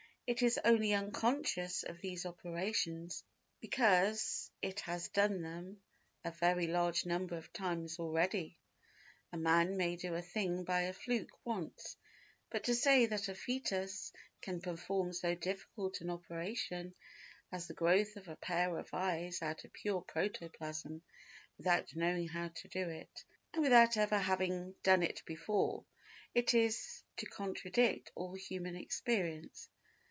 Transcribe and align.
It 0.31 0.41
is 0.41 0.57
only 0.63 0.93
unconscious 0.93 1.83
of 1.83 1.99
these 1.99 2.25
operations 2.25 3.21
because 3.59 4.49
it 4.61 4.79
has 4.81 5.09
done 5.09 5.41
them 5.41 5.81
a 6.23 6.31
very 6.31 6.67
large 6.67 7.05
number 7.05 7.35
of 7.35 7.51
times 7.51 7.99
already. 7.99 8.57
A 9.33 9.37
man 9.37 9.75
may 9.75 9.97
do 9.97 10.15
a 10.15 10.21
thing 10.21 10.63
by 10.63 10.83
a 10.83 10.93
fluke 10.93 11.31
once, 11.43 11.97
but 12.49 12.63
to 12.65 12.75
say 12.75 13.07
that 13.07 13.27
a 13.27 13.35
foetus 13.35 14.13
can 14.39 14.61
perform 14.61 15.11
so 15.11 15.35
difficult 15.35 15.99
an 15.99 16.09
operation 16.09 16.95
as 17.51 17.67
the 17.67 17.73
growth 17.73 18.15
of 18.15 18.29
a 18.29 18.37
pair 18.37 18.77
of 18.77 18.87
eyes 18.93 19.41
out 19.41 19.65
of 19.65 19.73
pure 19.73 20.01
protoplasm 20.01 21.01
without 21.57 21.93
knowing 21.93 22.29
how 22.29 22.47
to 22.47 22.69
do 22.69 22.87
it, 22.87 23.25
and 23.53 23.63
without 23.63 23.97
ever 23.97 24.17
having 24.17 24.75
done 24.81 25.03
it 25.03 25.21
before, 25.25 25.83
is 26.33 27.03
to 27.17 27.25
contradict 27.25 28.13
all 28.15 28.33
human 28.33 28.77
experience. 28.77 29.67